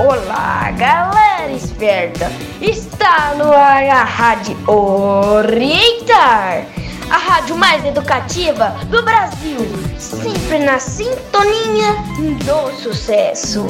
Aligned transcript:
Olá, 0.00 0.70
galera 0.78 1.50
esperta! 1.50 2.30
Está 2.62 3.34
no 3.34 3.52
ar 3.52 3.84
a 3.84 4.04
Rádio 4.04 4.56
Orientar, 4.70 6.64
a 7.10 7.16
rádio 7.16 7.56
mais 7.56 7.84
educativa 7.84 8.76
do 8.90 9.02
Brasil, 9.02 9.58
sempre 9.98 10.60
na 10.60 10.78
sintonia 10.78 11.94
do 12.46 12.72
sucesso. 12.80 13.66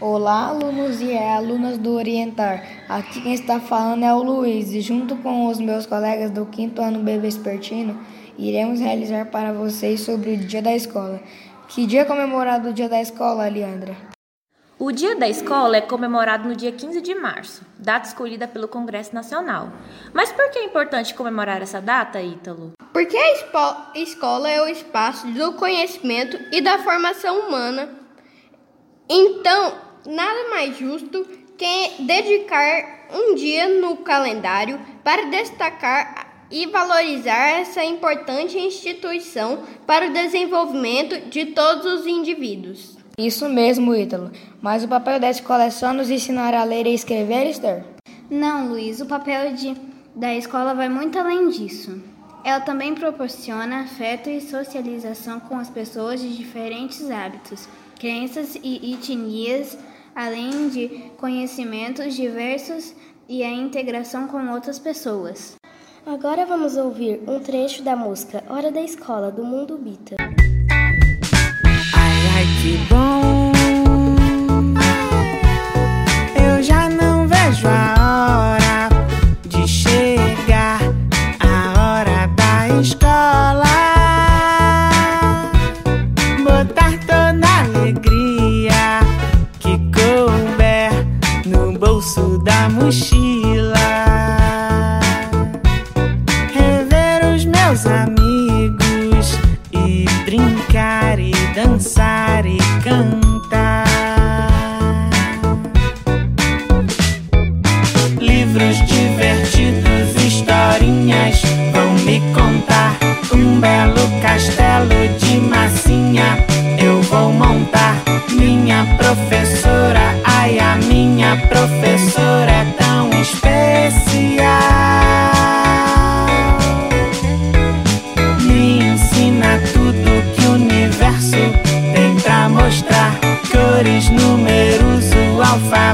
Olá, 0.00 0.46
alunos 0.46 1.02
e 1.02 1.14
alunas 1.14 1.76
do 1.76 1.94
Orientar. 1.94 2.64
Aqui 2.88 3.20
quem 3.20 3.34
está 3.34 3.60
falando 3.60 4.02
é 4.02 4.14
o 4.14 4.22
Luiz 4.22 4.72
e 4.72 4.80
junto 4.80 5.14
com 5.16 5.48
os 5.48 5.60
meus 5.60 5.84
colegas 5.84 6.30
do 6.30 6.46
quinto 6.46 6.80
ano 6.80 7.00
B 7.00 7.18
Vespertino, 7.18 7.98
iremos 8.38 8.80
realizar 8.80 9.26
para 9.26 9.52
vocês 9.52 10.00
sobre 10.00 10.30
o 10.30 10.36
Dia 10.38 10.62
da 10.62 10.74
Escola. 10.74 11.20
Que 11.72 11.86
dia 11.86 12.00
é 12.00 12.04
comemorado 12.04 12.70
o 12.70 12.72
Dia 12.72 12.88
da 12.88 13.00
Escola, 13.00 13.48
Leandra? 13.48 13.96
O 14.76 14.90
Dia 14.90 15.14
da 15.14 15.28
Escola 15.28 15.76
é 15.76 15.80
comemorado 15.80 16.48
no 16.48 16.56
dia 16.56 16.72
15 16.72 17.00
de 17.00 17.14
março, 17.14 17.64
data 17.78 18.08
escolhida 18.08 18.48
pelo 18.48 18.66
Congresso 18.66 19.14
Nacional. 19.14 19.72
Mas 20.12 20.32
por 20.32 20.50
que 20.50 20.58
é 20.58 20.64
importante 20.64 21.14
comemorar 21.14 21.62
essa 21.62 21.80
data, 21.80 22.20
Ítalo? 22.20 22.72
Porque 22.92 23.16
a 23.16 23.94
escola 23.94 24.50
é 24.50 24.60
o 24.60 24.66
espaço 24.66 25.28
do 25.28 25.52
conhecimento 25.52 26.36
e 26.50 26.60
da 26.60 26.78
formação 26.78 27.46
humana. 27.46 27.88
Então, 29.08 29.78
nada 30.06 30.50
mais 30.50 30.76
justo 30.76 31.24
que 31.56 32.02
dedicar 32.02 33.06
um 33.12 33.36
dia 33.36 33.80
no 33.80 33.98
calendário 33.98 34.80
para 35.04 35.26
destacar 35.26 36.29
e 36.50 36.66
valorizar 36.66 37.60
essa 37.60 37.84
importante 37.84 38.58
instituição 38.58 39.60
para 39.86 40.08
o 40.08 40.12
desenvolvimento 40.12 41.30
de 41.30 41.46
todos 41.46 42.00
os 42.00 42.06
indivíduos. 42.06 42.98
Isso 43.16 43.48
mesmo, 43.48 43.94
Ítalo. 43.94 44.30
Mas 44.60 44.82
o 44.82 44.88
papel 44.88 45.20
da 45.20 45.30
escola 45.30 45.64
é 45.64 45.70
só 45.70 45.92
nos 45.92 46.10
ensinar 46.10 46.54
a 46.54 46.64
ler 46.64 46.86
e 46.86 46.94
escrever, 46.94 47.46
Esther? 47.46 47.84
Não, 48.30 48.68
Luiz. 48.68 49.00
O 49.00 49.06
papel 49.06 49.52
de, 49.54 49.76
da 50.14 50.34
escola 50.34 50.74
vai 50.74 50.88
muito 50.88 51.18
além 51.18 51.48
disso. 51.48 52.02
Ela 52.42 52.60
também 52.60 52.94
proporciona 52.94 53.82
afeto 53.82 54.30
e 54.30 54.40
socialização 54.40 55.38
com 55.40 55.58
as 55.58 55.68
pessoas 55.68 56.20
de 56.20 56.34
diferentes 56.34 57.10
hábitos, 57.10 57.68
crenças 57.98 58.58
e 58.62 58.94
etnias, 58.94 59.76
além 60.14 60.70
de 60.70 60.88
conhecimentos 61.18 62.14
diversos 62.14 62.94
e 63.28 63.42
a 63.42 63.50
integração 63.50 64.26
com 64.26 64.50
outras 64.50 64.78
pessoas. 64.78 65.59
Agora 66.06 66.46
vamos 66.46 66.76
ouvir 66.76 67.20
um 67.28 67.38
trecho 67.40 67.82
da 67.82 67.94
música 67.94 68.42
Hora 68.48 68.72
da 68.72 68.80
Escola 68.80 69.30
do 69.30 69.44
Mundo 69.44 69.76
Bita. 69.76 70.16
Ai, 71.94 72.26
ai, 72.36 72.46
que 72.62 72.78
bom. 72.88 73.52
Eu 76.34 76.62
já 76.62 76.88
não 76.88 77.28
vejo 77.28 77.68
a 77.68 78.54
hora 78.54 78.88
de 79.46 79.68
chegar 79.68 80.80
a 81.38 81.98
hora 81.98 82.26
da 82.28 82.80
escola. 82.80 83.64
Botar 86.42 86.98
toda 87.00 87.46
a 87.46 87.60
alegria 87.60 89.00
que 89.60 89.78
couber 89.92 90.90
no 91.44 91.78
bolso 91.78 92.38
da 92.42 92.70
mochila. 92.70 93.29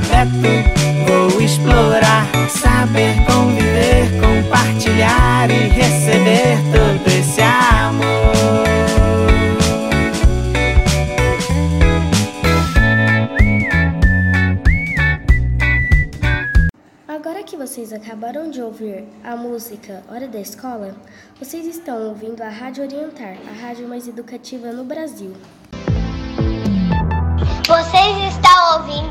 Alfabeto. 0.07 1.31
Vou 1.31 1.41
explorar, 1.41 2.27
saber 2.49 3.15
conviver, 3.27 4.09
compartilhar 4.21 5.51
e 5.51 5.69
receber 5.69 6.59
todo 6.73 7.07
esse 7.09 7.41
amor. 7.43 8.67
Agora 17.09 17.43
que 17.43 17.57
vocês 17.57 17.93
acabaram 17.93 18.51
de 18.51 18.63
ouvir 18.63 19.05
a 19.25 19.37
música 19.37 20.03
Hora 20.09 20.29
da 20.29 20.39
Escola, 20.41 20.95
vocês 21.39 21.67
estão 21.67 22.09
ouvindo 22.09 22.43
a 22.43 22.49
Rádio 22.49 22.85
Orientar, 22.85 23.37
a 23.49 23.67
rádio 23.67 23.89
mais 23.89 24.07
educativa 24.07 24.73
no 24.73 24.85
Brasil. 24.85 25.33
Vocês 27.67 28.26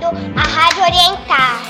ouvindo 0.06 0.38
a 0.38 0.44
Rádio 0.44 0.84
Orientar. 0.84 1.62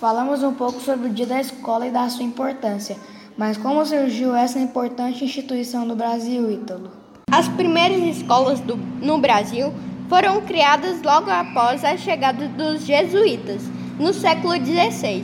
Falamos 0.00 0.42
um 0.42 0.54
pouco 0.54 0.80
sobre 0.80 1.08
o 1.08 1.12
Dia 1.12 1.26
da 1.26 1.40
Escola 1.40 1.86
e 1.86 1.90
da 1.90 2.08
sua 2.08 2.24
importância. 2.24 2.96
Mas 3.36 3.56
como 3.56 3.84
surgiu 3.84 4.34
essa 4.34 4.58
importante 4.58 5.24
instituição 5.24 5.84
no 5.84 5.94
Brasil, 5.94 6.50
Ítalo? 6.50 6.90
As 7.30 7.46
primeiras 7.48 8.16
escolas 8.16 8.60
do, 8.60 8.76
no 8.76 9.18
Brasil 9.18 9.72
foram 10.08 10.40
criadas 10.40 11.02
logo 11.02 11.30
após 11.30 11.84
a 11.84 11.96
chegada 11.96 12.48
dos 12.48 12.86
jesuítas, 12.86 13.62
no 13.98 14.14
século 14.14 14.54
XVI. 14.54 15.22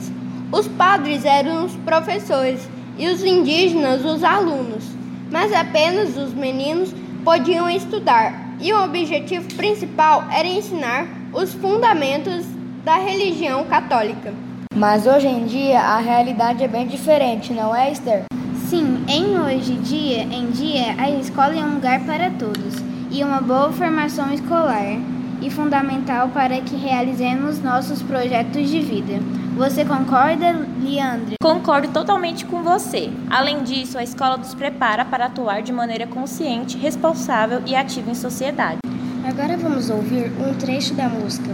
Os 0.51 0.67
padres 0.67 1.25
eram 1.25 1.65
os 1.65 1.75
professores 1.77 2.69
e 2.97 3.07
os 3.07 3.23
indígenas 3.23 4.05
os 4.05 4.23
alunos, 4.23 4.85
mas 5.31 5.51
apenas 5.51 6.15
os 6.15 6.33
meninos 6.33 6.93
podiam 7.23 7.67
estudar, 7.67 8.44
e 8.59 8.71
o 8.73 8.83
objetivo 8.83 9.53
principal 9.55 10.25
era 10.31 10.47
ensinar 10.47 11.07
os 11.33 11.53
fundamentos 11.53 12.45
da 12.83 12.95
religião 12.95 13.65
católica. 13.65 14.33
Mas 14.75 15.07
hoje 15.07 15.27
em 15.27 15.45
dia 15.45 15.79
a 15.79 15.97
realidade 15.97 16.63
é 16.63 16.67
bem 16.67 16.87
diferente, 16.87 17.53
não 17.53 17.75
é, 17.75 17.91
Esther? 17.91 18.23
Sim, 18.69 19.03
em 19.07 19.39
hoje 19.39 19.73
dia 19.75 20.23
em 20.23 20.51
dia 20.51 20.95
a 20.97 21.09
escola 21.09 21.55
é 21.55 21.63
um 21.63 21.75
lugar 21.75 22.03
para 22.05 22.29
todos 22.31 22.75
e 23.11 23.23
uma 23.23 23.39
boa 23.39 23.71
formação 23.71 24.33
escolar 24.33 24.99
e 25.41 25.49
fundamental 25.49 26.29
para 26.29 26.59
que 26.61 26.75
realizemos 26.75 27.61
nossos 27.61 28.01
projetos 28.01 28.69
de 28.69 28.79
vida. 28.79 29.13
Você 29.55 29.85
concorda, 29.85 30.67
Leandro? 30.83 31.35
Concordo 31.41 31.87
totalmente 31.87 32.43
com 32.45 32.61
você. 32.61 33.09
Além 33.29 33.63
disso, 33.63 33.97
a 33.97 34.03
escola 34.03 34.35
nos 34.35 34.53
prepara 34.53 35.05
para 35.05 35.27
atuar 35.27 35.61
de 35.61 35.71
maneira 35.71 36.05
consciente, 36.05 36.77
responsável 36.77 37.61
e 37.65 37.73
ativa 37.73 38.11
em 38.11 38.15
sociedade. 38.15 38.79
Agora 39.25 39.55
vamos 39.55 39.89
ouvir 39.89 40.29
um 40.45 40.53
trecho 40.55 40.93
da 40.93 41.07
música 41.07 41.49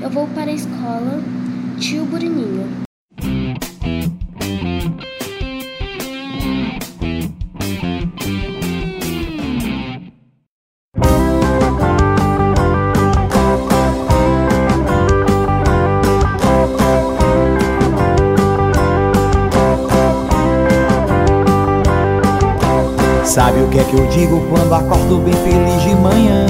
Eu 0.00 0.08
Vou 0.08 0.28
para 0.28 0.48
a 0.50 0.54
Escola, 0.54 1.20
Tio 1.80 2.04
Bruninho. 2.04 2.88
Sabe 23.30 23.62
o 23.62 23.68
que 23.68 23.78
é 23.78 23.84
que 23.84 23.94
eu 23.94 24.04
digo 24.08 24.44
quando 24.50 24.74
acordo 24.74 25.18
bem 25.18 25.32
feliz 25.32 25.82
de 25.82 25.94
manhã? 25.94 26.46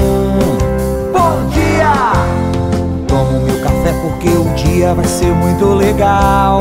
Bom 1.13 1.47
dia! 1.49 2.11
Tomo 3.07 3.39
meu 3.41 3.61
café 3.61 3.93
porque 4.01 4.29
o 4.29 4.51
dia 4.55 4.91
vai 4.95 5.05
ser 5.05 5.31
muito 5.31 5.63
legal. 5.75 6.59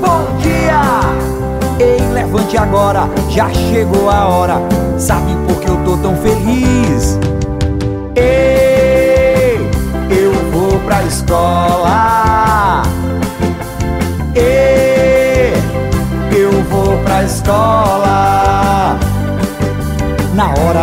Bom 0.00 0.38
dia! 0.38 0.80
Ei, 1.80 2.00
levante 2.12 2.56
agora, 2.56 3.10
já 3.28 3.50
chegou 3.50 4.08
a 4.08 4.28
hora. 4.28 4.62
Sabe 4.96 5.34
por 5.48 5.59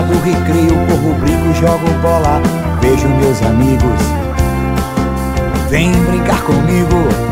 do 0.02 0.14
recreio, 0.20 0.74
corro, 0.88 1.14
brinco, 1.16 1.54
jogo 1.54 1.88
bola. 2.02 2.42
Vejo 2.82 3.08
meus 3.08 3.42
amigos, 3.42 4.02
vem 5.70 5.92
brincar 5.92 6.42
comigo. 6.44 7.28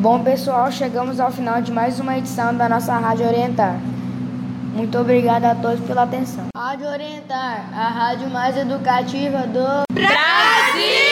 Bom, 0.00 0.22
pessoal, 0.24 0.70
chegamos 0.72 1.20
ao 1.20 1.30
final 1.30 1.62
de 1.62 1.70
mais 1.70 2.00
uma 2.00 2.18
edição 2.18 2.54
da 2.54 2.68
nossa 2.68 2.96
Rádio 2.98 3.26
Orientar. 3.26 3.76
Muito 4.74 4.98
obrigado 4.98 5.44
a 5.44 5.54
todos 5.54 5.80
pela 5.86 6.02
atenção. 6.02 6.46
Rádio 6.56 6.88
Orientar, 6.88 7.68
a 7.72 7.88
rádio 7.88 8.28
mais 8.30 8.56
educativa 8.56 9.46
do 9.46 9.82
Brasil! 9.92 11.11